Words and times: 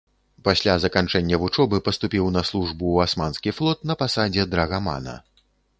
Пасля 0.45 0.73
заканчэння 0.85 1.39
вучобы 1.43 1.77
паступіў 1.89 2.33
на 2.39 2.45
службу 2.51 2.83
ў 2.95 3.11
асманскі 3.11 3.57
флот 3.61 3.79
на 3.93 3.99
пасадзе 4.05 4.51
драгамана. 4.57 5.15